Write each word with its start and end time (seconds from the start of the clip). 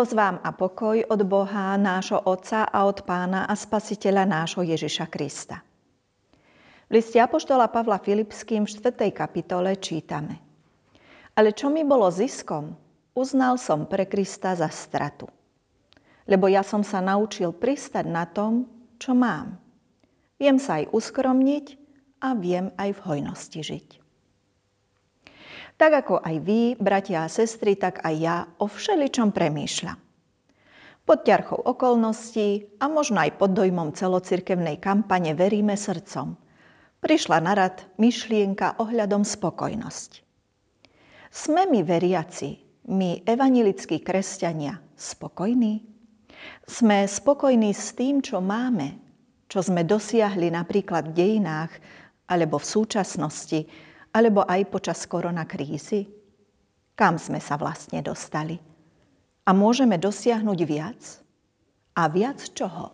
Milosť 0.00 0.16
vám 0.16 0.40
a 0.40 0.56
pokoj 0.56 0.96
od 1.12 1.20
Boha, 1.28 1.76
nášho 1.76 2.24
Otca 2.24 2.64
a 2.64 2.88
od 2.88 3.04
Pána 3.04 3.44
a 3.44 3.52
Spasiteľa 3.52 4.24
nášho 4.24 4.64
Ježiša 4.64 5.12
Krista. 5.12 5.60
V 6.88 6.96
liste 6.96 7.20
Apoštola 7.20 7.68
Pavla 7.68 8.00
Filipským 8.00 8.64
v 8.64 8.80
4. 8.80 9.12
kapitole 9.12 9.76
čítame. 9.76 10.40
Ale 11.36 11.52
čo 11.52 11.68
mi 11.68 11.84
bolo 11.84 12.08
ziskom, 12.08 12.72
uznal 13.12 13.60
som 13.60 13.84
pre 13.84 14.08
Krista 14.08 14.56
za 14.56 14.72
stratu. 14.72 15.28
Lebo 16.24 16.48
ja 16.48 16.64
som 16.64 16.80
sa 16.80 17.04
naučil 17.04 17.52
pristať 17.52 18.08
na 18.08 18.24
tom, 18.24 18.72
čo 18.96 19.12
mám. 19.12 19.60
Viem 20.40 20.56
sa 20.56 20.80
aj 20.80 20.96
uskromniť 20.96 21.76
a 22.24 22.32
viem 22.40 22.72
aj 22.80 22.96
v 22.96 23.00
hojnosti 23.04 23.60
žiť. 23.60 23.88
Tak 25.80 26.04
ako 26.04 26.20
aj 26.20 26.36
vy, 26.44 26.76
bratia 26.76 27.24
a 27.24 27.32
sestry, 27.32 27.72
tak 27.72 28.04
aj 28.04 28.14
ja 28.20 28.44
o 28.60 28.68
všeličom 28.68 29.32
premýšľam. 29.32 29.96
Pod 31.08 31.24
ťarchou 31.24 31.56
okolností 31.56 32.76
a 32.76 32.92
možno 32.92 33.24
aj 33.24 33.40
pod 33.40 33.56
dojmom 33.56 33.96
celocirkevnej 33.96 34.76
kampane 34.76 35.32
Veríme 35.32 35.80
srdcom 35.80 36.36
prišla 37.00 37.40
na 37.40 37.56
rad 37.56 37.80
myšlienka 37.96 38.76
ohľadom 38.76 39.24
spokojnosti. 39.24 40.20
Sme 41.32 41.64
my 41.64 41.80
veriaci, 41.80 42.60
my 42.92 43.24
evanilickí 43.24 44.04
kresťania, 44.04 44.76
spokojní? 45.00 45.80
Sme 46.68 47.08
spokojní 47.08 47.72
s 47.72 47.96
tým, 47.96 48.20
čo 48.20 48.44
máme, 48.44 49.00
čo 49.48 49.64
sme 49.64 49.88
dosiahli 49.88 50.52
napríklad 50.52 51.08
v 51.08 51.16
dejinách 51.16 51.72
alebo 52.28 52.60
v 52.60 52.68
súčasnosti, 52.68 53.64
alebo 54.10 54.42
aj 54.46 54.66
počas 54.70 55.06
koronakrízy? 55.06 56.10
Kam 56.98 57.16
sme 57.16 57.38
sa 57.38 57.56
vlastne 57.56 58.02
dostali? 58.02 58.58
A 59.46 59.50
môžeme 59.56 59.96
dosiahnuť 59.96 60.58
viac? 60.66 61.00
A 61.96 62.06
viac 62.10 62.38
čoho? 62.54 62.92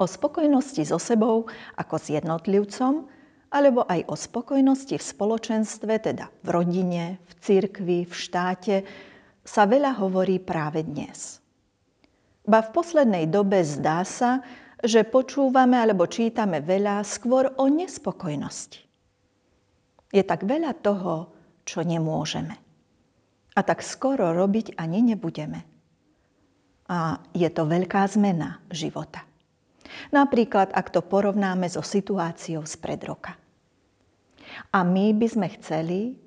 O 0.00 0.04
spokojnosti 0.08 0.88
so 0.88 0.96
sebou 0.96 1.44
ako 1.76 1.94
s 2.00 2.06
jednotlivcom, 2.16 3.04
alebo 3.50 3.84
aj 3.84 4.06
o 4.08 4.14
spokojnosti 4.16 4.96
v 4.96 5.04
spoločenstve, 5.04 5.92
teda 6.00 6.30
v 6.46 6.48
rodine, 6.48 7.04
v 7.28 7.32
cirkvi, 7.42 7.98
v 8.08 8.14
štáte, 8.14 8.76
sa 9.44 9.66
veľa 9.66 9.98
hovorí 9.98 10.38
práve 10.38 10.86
dnes. 10.86 11.42
Ba 12.46 12.64
v 12.64 12.72
poslednej 12.72 13.28
dobe 13.28 13.60
zdá 13.60 14.06
sa, 14.06 14.40
že 14.80 15.04
počúvame 15.04 15.76
alebo 15.76 16.08
čítame 16.08 16.64
veľa 16.64 17.04
skôr 17.04 17.52
o 17.60 17.68
nespokojnosti. 17.68 18.89
Je 20.10 20.22
tak 20.26 20.42
veľa 20.42 20.74
toho, 20.82 21.30
čo 21.62 21.86
nemôžeme. 21.86 22.58
A 23.54 23.60
tak 23.62 23.86
skoro 23.86 24.34
robiť 24.34 24.74
ani 24.74 25.06
nebudeme. 25.06 25.62
A 26.90 27.22
je 27.30 27.46
to 27.50 27.66
veľká 27.70 28.02
zmena 28.10 28.58
života. 28.74 29.22
Napríklad, 30.10 30.74
ak 30.74 30.90
to 30.90 31.02
porovnáme 31.02 31.70
so 31.70 31.82
situáciou 31.82 32.66
spred 32.66 33.06
roka. 33.06 33.38
A 34.74 34.82
my 34.82 35.14
by 35.14 35.26
sme 35.30 35.48
chceli, 35.58 36.18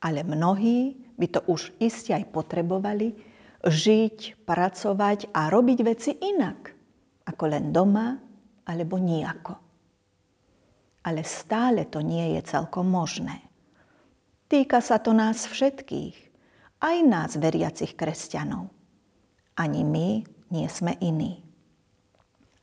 ale 0.00 0.24
mnohí 0.24 0.96
by 1.20 1.26
to 1.28 1.40
už 1.44 1.72
iste 1.84 2.16
aj 2.16 2.32
potrebovali, 2.32 3.12
žiť, 3.64 4.48
pracovať 4.48 5.36
a 5.36 5.52
robiť 5.52 5.78
veci 5.84 6.16
inak, 6.16 6.72
ako 7.28 7.44
len 7.44 7.74
doma 7.74 8.16
alebo 8.64 8.96
nijako 8.96 9.67
ale 11.08 11.24
stále 11.24 11.88
to 11.88 12.04
nie 12.04 12.36
je 12.36 12.44
celkom 12.44 12.84
možné. 12.84 13.40
Týka 14.52 14.84
sa 14.84 15.00
to 15.00 15.16
nás 15.16 15.48
všetkých, 15.48 16.16
aj 16.84 16.96
nás 17.08 17.30
veriacich 17.40 17.96
kresťanov. 17.96 18.68
Ani 19.56 19.88
my 19.88 20.08
nie 20.52 20.68
sme 20.68 20.92
iní. 21.00 21.40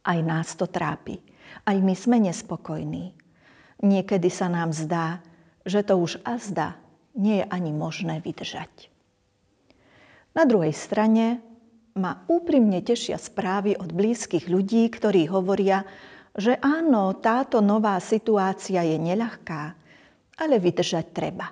Aj 0.06 0.22
nás 0.22 0.54
to 0.54 0.70
trápi. 0.70 1.18
Aj 1.66 1.74
my 1.74 1.98
sme 1.98 2.22
nespokojní. 2.22 3.18
Niekedy 3.82 4.30
sa 4.30 4.48
nám 4.48 4.72
zdá, 4.72 5.20
že 5.66 5.82
to 5.82 5.98
už 5.98 6.22
azda 6.22 6.78
nie 7.18 7.42
je 7.42 7.46
ani 7.50 7.74
možné 7.74 8.22
vydržať. 8.22 8.94
Na 10.38 10.46
druhej 10.46 10.72
strane 10.72 11.42
ma 11.96 12.24
úprimne 12.28 12.84
tešia 12.84 13.16
správy 13.16 13.76
od 13.80 13.92
blízkych 13.92 14.52
ľudí, 14.52 14.88
ktorí 14.92 15.32
hovoria, 15.32 15.88
že 16.36 16.60
áno, 16.60 17.16
táto 17.16 17.64
nová 17.64 17.96
situácia 18.04 18.84
je 18.84 19.00
neľahká, 19.00 19.64
ale 20.36 20.56
vydržať 20.60 21.16
treba. 21.16 21.48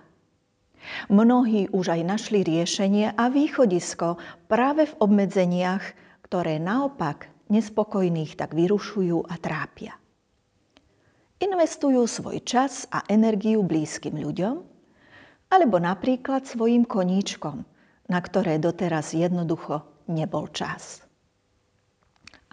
Mnohí 1.08 1.72
už 1.72 1.96
aj 1.96 2.02
našli 2.04 2.44
riešenie 2.44 3.16
a 3.16 3.32
východisko 3.32 4.20
práve 4.52 4.92
v 4.92 4.98
obmedzeniach, 5.00 5.84
ktoré 6.28 6.60
naopak 6.60 7.32
nespokojných 7.48 8.36
tak 8.36 8.52
vyrušujú 8.52 9.24
a 9.24 9.36
trápia. 9.40 9.96
Investujú 11.40 12.04
svoj 12.08 12.44
čas 12.44 12.88
a 12.92 13.04
energiu 13.08 13.64
blízkym 13.64 14.20
ľuďom, 14.20 14.56
alebo 15.52 15.78
napríklad 15.80 16.44
svojim 16.44 16.84
koníčkom, 16.84 17.64
na 18.12 18.20
ktoré 18.20 18.60
doteraz 18.60 19.16
jednoducho 19.16 19.84
nebol 20.12 20.52
čas. 20.52 21.04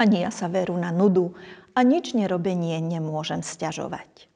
Ani 0.01 0.25
ja 0.25 0.33
sa 0.33 0.49
veru 0.49 0.81
na 0.81 0.89
nudu 0.89 1.37
a 1.75 1.81
nič 1.87 2.13
nerobenie 2.17 2.79
nemôžem 2.83 3.43
stiažovať. 3.43 4.27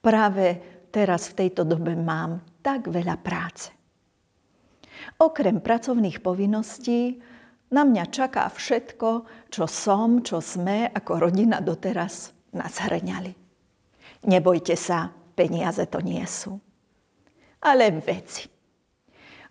Práve 0.00 0.60
teraz 0.90 1.30
v 1.30 1.46
tejto 1.46 1.64
dobe 1.64 1.96
mám 1.96 2.44
tak 2.60 2.88
veľa 2.88 3.16
práce. 3.20 3.72
Okrem 5.20 5.60
pracovných 5.64 6.20
povinností 6.20 7.20
na 7.70 7.86
mňa 7.86 8.04
čaká 8.10 8.50
všetko, 8.50 9.10
čo 9.48 9.64
som, 9.70 10.20
čo 10.20 10.42
sme 10.42 10.90
ako 10.90 11.30
rodina 11.30 11.62
doteraz 11.62 12.34
nás. 12.52 12.76
Nebojte 14.20 14.76
sa, 14.76 15.14
peniaze 15.38 15.86
to 15.88 16.02
nie 16.04 16.24
sú. 16.26 16.60
Ale 17.64 17.94
veci. 18.02 18.48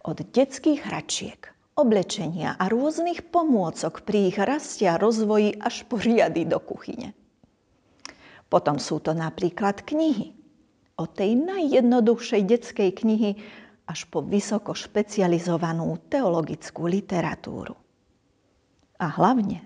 Od 0.05 0.17
detských 0.19 0.85
hračiek 0.85 1.58
oblečenia 1.79 2.59
a 2.59 2.67
rôznych 2.67 3.31
pomôcok 3.31 4.03
pri 4.03 4.35
ich 4.35 4.37
rastie 4.37 4.91
a 4.91 4.99
rozvoji 4.99 5.55
až 5.55 5.87
po 5.87 5.95
riady 5.95 6.43
do 6.43 6.59
kuchyne. 6.59 7.15
Potom 8.51 8.75
sú 8.83 8.99
to 8.99 9.15
napríklad 9.15 9.87
knihy. 9.87 10.35
Od 10.99 11.09
tej 11.15 11.39
najjednoduchšej 11.39 12.41
detskej 12.43 12.91
knihy 12.91 13.39
až 13.87 14.03
po 14.11 14.19
vysoko 14.19 14.75
špecializovanú 14.75 15.95
teologickú 16.11 16.91
literatúru. 16.91 17.73
A 18.99 19.07
hlavne 19.07 19.63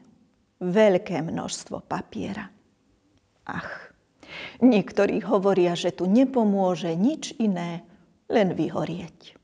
veľké 0.61 1.25
množstvo 1.25 1.81
papiera. 1.89 2.53
Ach, 3.49 3.91
niektorí 4.61 5.25
hovoria, 5.25 5.73
že 5.73 5.91
tu 5.91 6.05
nepomôže 6.05 6.93
nič 6.93 7.33
iné, 7.41 7.81
len 8.29 8.53
vyhorieť. 8.53 9.42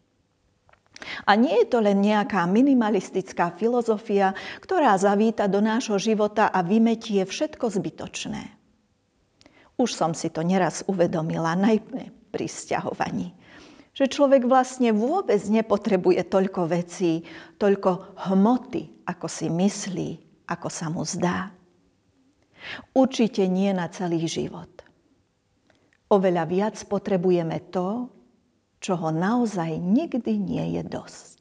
A 1.26 1.36
nie 1.40 1.64
je 1.64 1.68
to 1.72 1.80
len 1.80 2.04
nejaká 2.04 2.44
minimalistická 2.50 3.56
filozofia, 3.56 4.36
ktorá 4.60 4.96
zavíta 5.00 5.48
do 5.48 5.64
nášho 5.64 5.96
života 5.96 6.52
a 6.52 6.60
vymetie 6.60 7.24
všetko 7.24 7.72
zbytočné. 7.72 8.44
Už 9.80 9.96
som 9.96 10.12
si 10.12 10.28
to 10.28 10.44
neraz 10.44 10.84
uvedomila, 10.92 11.56
najmä 11.56 12.12
pri 12.36 12.48
sťahovaní. 12.52 13.32
Že 13.96 14.06
človek 14.12 14.44
vlastne 14.48 14.92
vôbec 14.92 15.40
nepotrebuje 15.40 16.28
toľko 16.28 16.62
vecí, 16.68 17.24
toľko 17.56 18.20
hmoty, 18.28 19.07
ako 19.07 19.28
si 19.31 19.48
myslí, 19.48 20.10
ako 20.51 20.68
sa 20.68 20.92
mu 20.92 21.04
zdá. 21.07 21.51
Určite 22.92 23.48
nie 23.48 23.72
na 23.72 23.88
celý 23.88 24.28
život. 24.28 24.69
Oveľa 26.12 26.44
viac 26.44 26.75
potrebujeme 26.90 27.72
to, 27.72 28.12
čoho 28.80 29.12
naozaj 29.12 29.80
nikdy 29.80 30.40
nie 30.40 30.66
je 30.80 30.84
dosť. 30.88 31.40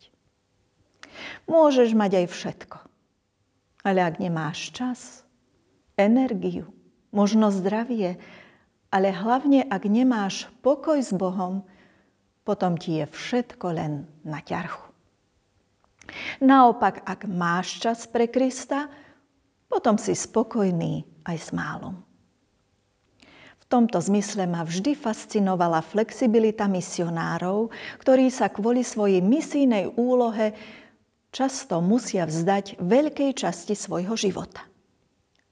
Môžeš 1.51 1.95
mať 1.95 2.25
aj 2.25 2.27
všetko, 2.31 2.79
ale 3.83 4.01
ak 4.03 4.23
nemáš 4.23 4.71
čas, 4.71 5.27
energiu, 5.99 6.71
možno 7.11 7.51
zdravie, 7.51 8.19
ale 8.95 9.09
hlavne 9.11 9.67
ak 9.67 9.83
nemáš 9.87 10.47
pokoj 10.63 10.99
s 10.99 11.11
Bohom, 11.11 11.67
potom 12.47 12.79
ti 12.79 13.03
je 13.03 13.07
všetko 13.11 13.67
len 13.75 13.93
na 14.25 14.41
ťarchu. 14.41 14.87
Naopak, 16.41 17.05
ak 17.05 17.29
máš 17.29 17.85
čas 17.85 18.09
pre 18.09 18.31
Krista, 18.31 18.89
potom 19.69 20.01
si 20.01 20.17
spokojný 20.17 21.05
aj 21.29 21.37
s 21.37 21.49
málom 21.53 22.08
tomto 23.69 24.01
zmysle 24.01 24.49
ma 24.49 24.65
vždy 24.65 24.97
fascinovala 24.97 25.85
flexibilita 25.85 26.65
misionárov, 26.67 27.69
ktorí 28.01 28.33
sa 28.33 28.49
kvôli 28.49 28.81
svojej 28.81 29.21
misijnej 29.21 29.93
úlohe 29.95 30.57
často 31.29 31.85
musia 31.85 32.25
vzdať 32.25 32.81
veľkej 32.81 33.37
časti 33.37 33.77
svojho 33.77 34.17
života. 34.17 34.65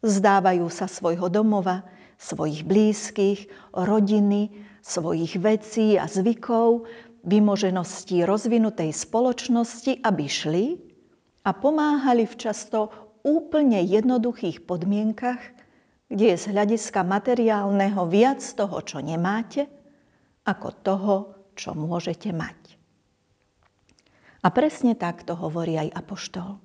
Zdávajú 0.00 0.66
sa 0.72 0.88
svojho 0.88 1.28
domova, 1.28 1.84
svojich 2.16 2.64
blízkych, 2.64 3.52
rodiny, 3.76 4.48
svojich 4.80 5.36
vecí 5.36 6.00
a 6.00 6.08
zvykov, 6.08 6.88
vymoženosti 7.26 8.24
rozvinutej 8.24 8.96
spoločnosti, 8.96 10.00
aby 10.00 10.24
šli 10.24 10.66
a 11.44 11.50
pomáhali 11.52 12.24
v 12.24 12.34
často 12.38 12.88
úplne 13.26 13.82
jednoduchých 13.82 14.64
podmienkach, 14.64 15.42
kde 16.06 16.34
je 16.34 16.36
z 16.38 16.46
hľadiska 16.54 17.02
materiálneho 17.02 18.06
viac 18.06 18.38
toho, 18.38 18.78
čo 18.86 19.02
nemáte, 19.02 19.66
ako 20.46 20.68
toho, 20.86 21.16
čo 21.58 21.74
môžete 21.74 22.30
mať. 22.30 22.78
A 24.46 24.48
presne 24.54 24.94
tak 24.94 25.26
to 25.26 25.34
hovorí 25.34 25.74
aj 25.74 25.90
Apoštol. 25.90 26.62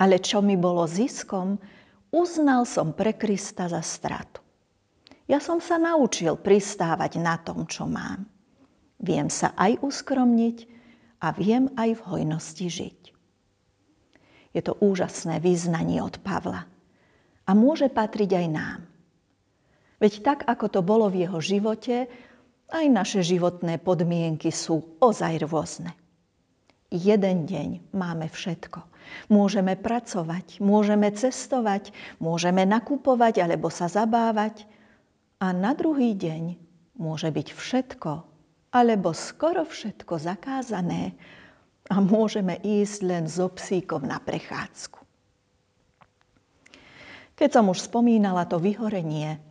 Ale 0.00 0.16
čo 0.24 0.40
mi 0.40 0.56
bolo 0.56 0.88
ziskom, 0.88 1.60
uznal 2.08 2.64
som 2.64 2.96
pre 2.96 3.12
Krista 3.14 3.68
za 3.68 3.84
stratu. 3.84 4.40
Ja 5.28 5.40
som 5.40 5.60
sa 5.60 5.76
naučil 5.76 6.36
pristávať 6.40 7.20
na 7.20 7.36
tom, 7.36 7.68
čo 7.68 7.84
mám. 7.84 8.24
Viem 9.00 9.28
sa 9.28 9.52
aj 9.56 9.84
uskromniť 9.84 10.56
a 11.20 11.32
viem 11.36 11.68
aj 11.76 12.00
v 12.00 12.04
hojnosti 12.08 12.66
žiť. 12.68 13.00
Je 14.56 14.62
to 14.64 14.72
úžasné 14.80 15.40
význanie 15.44 16.00
od 16.00 16.16
Pavla 16.24 16.73
a 17.44 17.50
môže 17.52 17.92
patriť 17.92 18.30
aj 18.40 18.46
nám. 18.48 18.80
Veď 20.00 20.20
tak, 20.20 20.38
ako 20.44 20.66
to 20.68 20.80
bolo 20.84 21.08
v 21.08 21.24
jeho 21.24 21.38
živote, 21.40 22.08
aj 22.72 22.86
naše 22.90 23.20
životné 23.20 23.78
podmienky 23.78 24.50
sú 24.50 24.98
ozaj 25.00 25.44
rôzne. 25.44 25.92
Jeden 26.94 27.44
deň 27.44 27.92
máme 27.92 28.30
všetko. 28.30 28.82
Môžeme 29.28 29.76
pracovať, 29.76 30.64
môžeme 30.64 31.12
cestovať, 31.12 31.92
môžeme 32.18 32.64
nakupovať 32.64 33.44
alebo 33.44 33.68
sa 33.68 33.90
zabávať. 33.90 34.64
A 35.42 35.52
na 35.52 35.76
druhý 35.76 36.16
deň 36.16 36.56
môže 36.96 37.28
byť 37.28 37.48
všetko 37.52 38.12
alebo 38.74 39.14
skoro 39.14 39.62
všetko 39.62 40.18
zakázané 40.18 41.14
a 41.92 42.00
môžeme 42.00 42.58
ísť 42.58 42.98
len 43.04 43.24
so 43.28 43.52
psíkom 43.52 44.02
na 44.08 44.18
prechádzku. 44.18 45.03
Keď 47.34 47.50
som 47.50 47.66
už 47.66 47.90
spomínala 47.90 48.46
to 48.46 48.62
vyhorenie, 48.62 49.42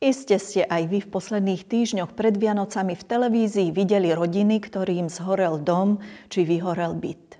iste 0.00 0.40
ste 0.40 0.64
aj 0.64 0.82
vy 0.88 0.98
v 1.04 1.12
posledných 1.12 1.68
týždňoch 1.68 2.16
pred 2.16 2.32
Vianocami 2.40 2.96
v 2.96 3.04
televízii 3.04 3.68
videli 3.76 4.08
rodiny, 4.16 4.56
ktorým 4.64 5.12
zhorel 5.12 5.60
dom 5.60 6.00
či 6.32 6.48
vyhorel 6.48 6.96
byt. 6.96 7.36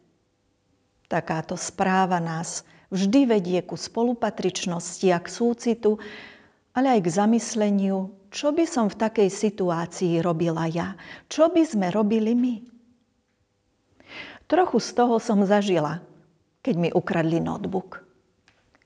Takáto 1.08 1.56
správa 1.56 2.20
nás 2.20 2.61
vždy 2.93 3.25
vedie 3.25 3.61
ku 3.64 3.81
spolupatričnosti 3.81 5.08
a 5.08 5.19
k 5.25 5.28
súcitu, 5.32 5.96
ale 6.76 7.00
aj 7.00 7.00
k 7.00 7.14
zamysleniu, 7.25 8.12
čo 8.28 8.52
by 8.52 8.69
som 8.69 8.93
v 8.93 9.00
takej 9.00 9.32
situácii 9.32 10.20
robila 10.20 10.69
ja, 10.69 10.93
čo 11.32 11.49
by 11.49 11.64
sme 11.64 11.88
robili 11.88 12.37
my. 12.37 12.55
Trochu 14.44 14.76
z 14.76 14.90
toho 14.93 15.17
som 15.17 15.40
zažila, 15.49 16.05
keď 16.60 16.75
mi 16.76 16.88
ukradli 16.93 17.40
notebook. 17.40 18.04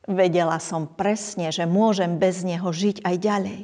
Vedela 0.09 0.57
som 0.57 0.89
presne, 0.89 1.53
že 1.53 1.69
môžem 1.69 2.17
bez 2.17 2.41
neho 2.41 2.73
žiť 2.73 3.05
aj 3.05 3.17
ďalej. 3.21 3.61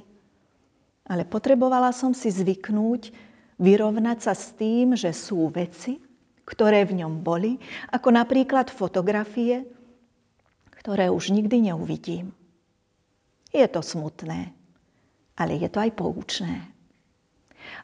Ale 1.09 1.25
potrebovala 1.25 1.89
som 1.97 2.13
si 2.13 2.29
zvyknúť, 2.29 3.17
vyrovnať 3.57 4.19
sa 4.21 4.37
s 4.37 4.53
tým, 4.53 4.93
že 4.93 5.17
sú 5.17 5.49
veci, 5.49 6.05
ktoré 6.45 6.85
v 6.85 7.01
ňom 7.01 7.25
boli, 7.25 7.57
ako 7.89 8.09
napríklad 8.13 8.69
fotografie, 8.69 9.65
ktoré 10.85 11.09
už 11.09 11.33
nikdy 11.33 11.73
neuvidím. 11.73 12.37
Je 13.49 13.65
to 13.65 13.81
smutné, 13.81 14.53
ale 15.41 15.53
je 15.57 15.69
to 15.73 15.81
aj 15.81 15.91
poučné. 15.97 16.61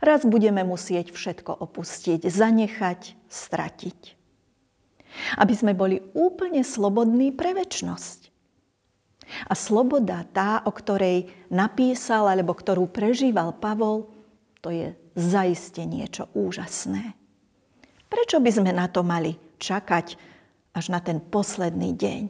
Raz 0.04 0.28
budeme 0.28 0.60
musieť 0.68 1.12
všetko 1.16 1.64
opustiť, 1.64 2.28
zanechať, 2.28 3.00
stratiť. 3.32 4.00
Aby 5.40 5.54
sme 5.56 5.72
boli 5.72 6.04
úplne 6.12 6.60
slobodní 6.60 7.32
pre 7.32 7.56
väčnosť. 7.56 8.29
A 9.46 9.54
sloboda, 9.54 10.26
tá, 10.30 10.62
o 10.66 10.72
ktorej 10.74 11.30
napísal 11.48 12.26
alebo 12.30 12.54
ktorú 12.54 12.90
prežíval 12.90 13.56
Pavol, 13.56 14.10
to 14.60 14.74
je 14.74 14.92
zaiste 15.16 15.80
niečo 15.86 16.28
úžasné. 16.36 17.14
Prečo 18.10 18.42
by 18.42 18.50
sme 18.50 18.70
na 18.74 18.90
to 18.90 19.06
mali 19.06 19.38
čakať 19.62 20.18
až 20.74 20.84
na 20.90 20.98
ten 20.98 21.22
posledný 21.22 21.94
deň? 21.94 22.22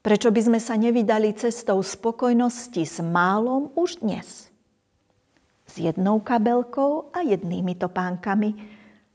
Prečo 0.00 0.32
by 0.32 0.40
sme 0.40 0.60
sa 0.62 0.80
nevydali 0.80 1.36
cestou 1.36 1.82
spokojnosti 1.84 2.82
s 2.86 3.02
málom 3.04 3.68
už 3.76 4.00
dnes? 4.00 4.50
s 5.70 5.78
jednou 5.78 6.18
kabelkou 6.18 7.14
a 7.14 7.22
jednými 7.22 7.78
topánkami, 7.78 8.58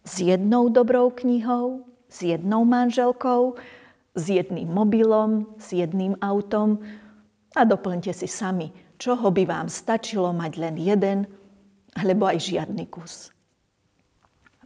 s 0.08 0.24
jednou 0.24 0.72
dobrou 0.72 1.12
knihou, 1.12 1.84
s 2.08 2.24
jednou 2.24 2.64
manželkou, 2.64 3.60
s 4.16 4.26
jedným 4.32 4.72
mobilom, 4.72 5.52
s 5.60 5.76
jedným 5.76 6.16
autom 6.24 6.80
a 7.56 7.64
doplňte 7.64 8.12
si 8.12 8.28
sami, 8.28 8.70
čoho 9.00 9.32
by 9.32 9.44
vám 9.48 9.68
stačilo 9.72 10.36
mať 10.36 10.54
len 10.60 10.76
jeden, 10.76 11.20
alebo 11.96 12.28
aj 12.28 12.44
žiadny 12.44 12.86
kus. 12.92 13.32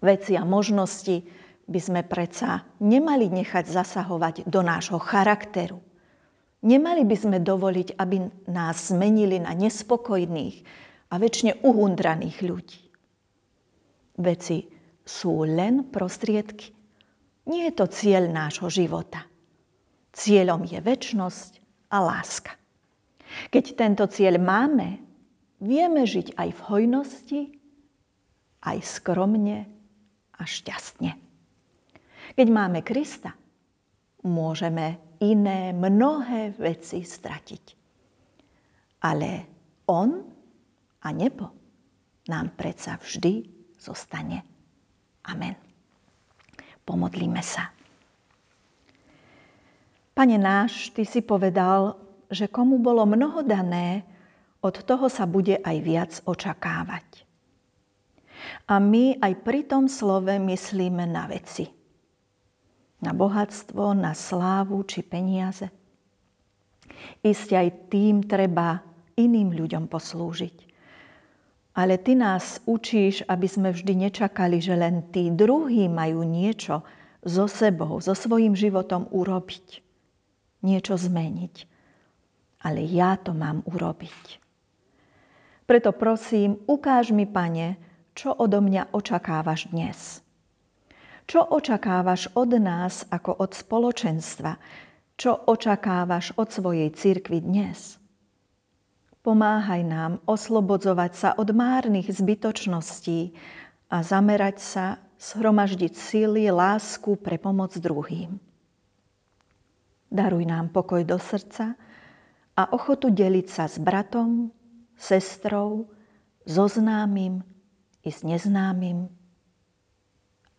Veci 0.01 0.33
a 0.33 0.43
možnosti 0.43 1.21
by 1.69 1.79
sme 1.79 2.01
predsa 2.01 2.65
nemali 2.81 3.29
nechať 3.29 3.69
zasahovať 3.69 4.35
do 4.49 4.65
nášho 4.65 4.97
charakteru. 4.97 5.77
Nemali 6.65 7.05
by 7.05 7.15
sme 7.15 7.37
dovoliť, 7.39 7.95
aby 7.95 8.49
nás 8.49 8.91
zmenili 8.91 9.37
na 9.39 9.53
nespokojných, 9.53 10.89
a 11.09 11.15
väčšine 11.17 11.65
uhundraných 11.65 12.37
ľudí. 12.45 12.81
Veci 14.19 14.69
sú 15.01 15.41
len 15.47 15.89
prostriedky. 15.89 16.69
Nie 17.49 17.73
je 17.73 17.73
to 17.73 17.85
cieľ 17.89 18.29
nášho 18.29 18.69
života. 18.69 19.25
Cieľom 20.13 20.69
je 20.69 20.77
väčnosť 20.77 21.51
a 21.89 21.97
láska. 22.03 22.53
Keď 23.49 23.65
tento 23.77 24.05
cieľ 24.09 24.41
máme, 24.41 24.99
vieme 25.61 26.03
žiť 26.05 26.35
aj 26.35 26.49
v 26.55 26.61
hojnosti, 26.71 27.41
aj 28.63 28.77
skromne 28.83 29.67
a 30.35 30.43
šťastne. 30.43 31.11
Keď 32.35 32.47
máme 32.47 32.83
Krista, 32.83 33.35
môžeme 34.23 34.99
iné 35.19 35.75
mnohé 35.75 36.55
veci 36.55 37.03
stratiť. 37.03 37.65
Ale 39.03 39.29
On 39.87 40.11
a 41.03 41.07
nebo 41.15 41.47
nám 42.27 42.51
predsa 42.55 42.99
vždy 42.99 43.47
zostane. 43.79 44.43
Amen. 45.27 45.55
Pomodlíme 46.83 47.39
sa. 47.39 47.71
Pane 50.13 50.35
náš, 50.35 50.91
Ty 50.91 51.07
si 51.07 51.23
povedal, 51.23 51.95
že 52.29 52.45
komu 52.47 52.77
bolo 52.77 53.05
mnoho 53.09 53.41
dané, 53.41 54.05
od 54.61 54.75
toho 54.85 55.09
sa 55.09 55.25
bude 55.25 55.57
aj 55.59 55.77
viac 55.81 56.11
očakávať. 56.27 57.25
A 58.69 58.79
my 58.79 59.19
aj 59.19 59.33
pri 59.43 59.65
tom 59.65 59.89
slove 59.91 60.31
myslíme 60.31 61.03
na 61.09 61.27
veci. 61.27 61.67
Na 62.99 63.15
bohatstvo, 63.15 63.95
na 63.95 64.11
slávu 64.11 64.83
či 64.83 65.01
peniaze. 65.01 65.71
Isté 67.23 67.55
aj 67.55 67.89
tým 67.91 68.27
treba 68.27 68.83
iným 69.15 69.55
ľuďom 69.55 69.87
poslúžiť. 69.87 70.57
Ale 71.79 71.95
ty 71.95 72.11
nás 72.19 72.59
učíš, 72.67 73.23
aby 73.31 73.47
sme 73.47 73.71
vždy 73.71 74.09
nečakali, 74.09 74.59
že 74.59 74.75
len 74.75 75.07
tí 75.15 75.31
druhí 75.31 75.87
majú 75.87 76.27
niečo 76.27 76.83
so 77.23 77.47
sebou, 77.47 78.03
so 78.03 78.11
svojím 78.11 78.51
životom 78.51 79.07
urobiť. 79.07 79.79
Niečo 80.59 80.99
zmeniť. 80.99 81.78
Ale 82.59 82.83
ja 82.83 83.15
to 83.15 83.31
mám 83.31 83.63
urobiť. 83.63 84.39
Preto 85.69 85.93
prosím, 85.93 86.59
ukáž 86.65 87.13
mi, 87.13 87.29
pane, 87.29 87.77
čo 88.17 88.33
odo 88.35 88.59
mňa 88.59 88.91
očakávaš 88.91 89.69
dnes. 89.69 90.19
Čo 91.29 91.45
očakávaš 91.45 92.33
od 92.33 92.57
nás 92.57 93.05
ako 93.07 93.37
od 93.37 93.53
spoločenstva? 93.53 94.57
Čo 95.13 95.37
očakávaš 95.45 96.33
od 96.35 96.49
svojej 96.49 96.89
cirkvi 96.89 97.39
dnes? 97.45 98.01
Pomáhaj 99.21 99.85
nám 99.85 100.23
oslobodzovať 100.25 101.11
sa 101.13 101.29
od 101.37 101.53
márnych 101.53 102.09
zbytočností 102.09 103.37
a 103.93 104.01
zamerať 104.01 104.57
sa 104.57 104.85
shromaždiť 105.19 105.93
síly, 105.93 106.49
lásku 106.49 107.19
pre 107.19 107.35
pomoc 107.35 107.77
druhým. 107.77 108.39
Daruj 110.09 110.43
nám 110.49 110.73
pokoj 110.73 111.05
do 111.05 111.21
srdca 111.21 111.77
a 112.59 112.75
ochotu 112.75 113.07
deliť 113.07 113.47
sa 113.47 113.71
s 113.71 113.79
bratom, 113.79 114.51
sestrou, 114.99 115.87
so 116.43 116.67
známym 116.67 117.39
i 118.03 118.11
s 118.11 118.19
neznámym. 118.27 119.07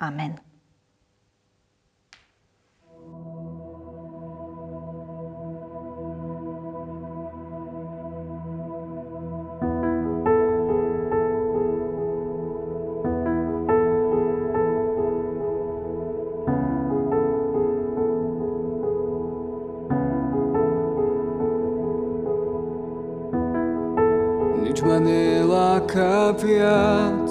Amen. 0.01 0.50
Nič 24.81 24.89
ma 24.89 24.97
neláka 24.97 26.33
viac, 26.41 27.29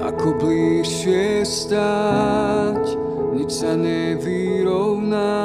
ako 0.00 0.40
bližšie 0.40 1.44
stáť. 1.44 2.96
Nič 3.36 3.60
sa 3.60 3.76
nevyrovná 3.76 5.36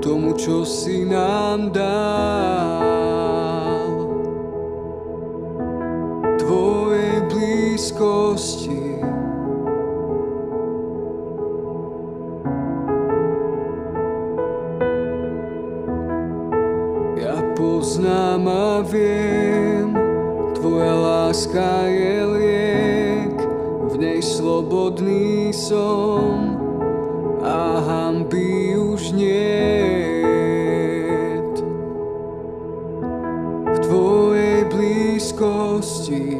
tomu, 0.00 0.32
čo 0.32 0.64
si 0.64 1.04
nám 1.04 1.76
dal. 1.76 1.92
Tvojej 6.40 7.28
blízkosti 7.28 8.82
poznám 17.52 18.48
a 18.48 18.80
viem, 18.80 19.31
láska 21.32 21.88
je 21.88 22.24
liek, 22.28 23.40
v 23.88 23.94
nej 23.96 24.20
slobodný 24.20 25.48
som 25.48 26.60
a 27.40 27.80
hamby 27.80 28.76
už 28.76 29.16
niet. 29.16 29.32
V 33.64 33.78
Tvojej 33.80 34.68
blízkosti 34.68 36.36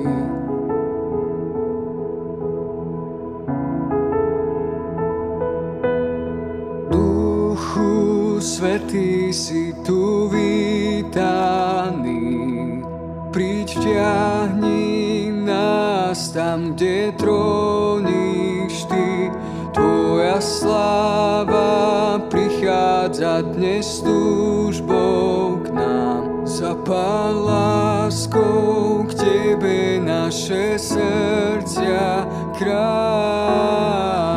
Svetý 8.42 9.30
si 9.30 9.70
tu 9.87 10.26
vítaný, 10.26 12.18
príď 13.30 13.78
vťahni 13.78 14.41
nás 16.12 16.28
tam, 16.28 16.76
kde 16.76 17.12
tróniš 17.16 18.85
Ty. 18.85 19.33
Tvoja 19.73 20.45
sláva 20.45 22.21
prichádza 22.28 23.40
dnes 23.40 24.04
túžbou 24.04 25.64
k 25.64 25.73
nám. 25.73 26.45
Zapál 26.45 27.33
láskou 27.49 29.09
k 29.09 29.25
Tebe 29.25 30.04
naše 30.04 30.76
srdcia, 30.76 32.28
kráľ. 32.61 34.31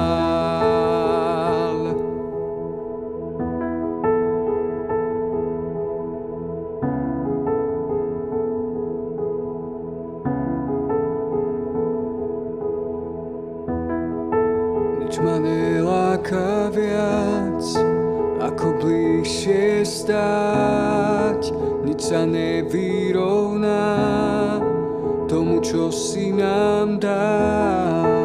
Nič 15.06 15.22
neláka 15.22 16.74
viac, 16.74 17.62
ako 18.42 18.82
bližšie 18.82 19.86
stáť. 19.86 21.54
Nič 21.86 22.10
sa 22.10 22.26
nevyrovná 22.26 23.86
tomu, 25.30 25.62
čo 25.62 25.94
si 25.94 26.34
nám 26.34 26.98
dal. 26.98 28.25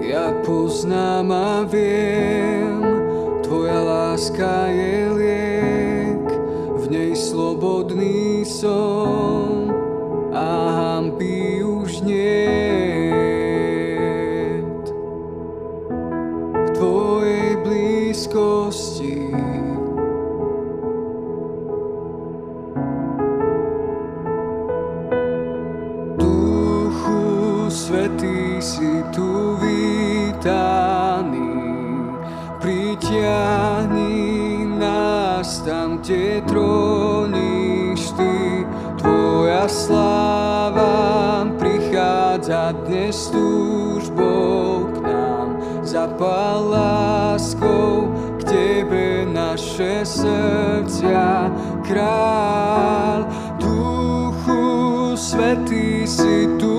Ja 0.00 0.32
poznám 0.40 1.28
a 1.28 1.68
viem, 1.68 2.80
Tvoja 3.44 3.84
láska 3.84 4.72
je 4.72 5.12
liek, 5.12 6.26
v 6.80 6.84
nej 6.88 7.12
slobodný 7.12 8.40
som 8.48 9.68
a 10.32 10.48
hamby 10.72 11.60
už 11.60 12.00
niet. 12.00 12.24
V 16.64 16.70
Tvojej 16.80 17.56
blízkosti 17.60 19.28
Duchu 26.16 27.68
Svetý 27.68 28.56
si 28.64 29.04
tu 29.12 29.60
vítaný, 30.40 31.52
pritiahni 32.60 34.64
nás 34.80 35.60
tam, 35.60 36.00
kde 36.00 36.40
tróniš 36.48 38.00
Ty. 38.16 38.64
Tvoja 38.96 39.68
sláva 39.68 41.44
prichádza 41.60 42.72
dnes 42.88 43.28
túžbou 43.28 44.88
k 44.96 45.04
nám. 45.04 45.60
Zapál 45.84 46.72
láskou 46.72 48.08
k 48.40 48.44
Tebe 48.44 49.28
naše 49.28 50.08
srdcia, 50.08 51.52
kráľ. 51.84 53.28
Duchu 53.60 55.12
Svetý 55.20 56.08
si 56.08 56.48
tu 56.56 56.69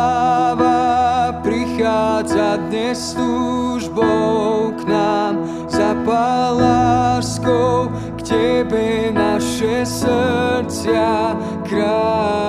sláva 0.00 1.32
prichádza 1.44 2.56
dnes 2.56 3.12
túžbou 3.12 4.72
k 4.80 4.88
nám. 4.88 5.34
Zapál 5.68 6.56
láskou 6.56 7.92
k 8.16 8.20
Tebe 8.24 9.12
naše 9.12 9.84
srdcia, 9.84 11.36
kráľ. 11.68 12.39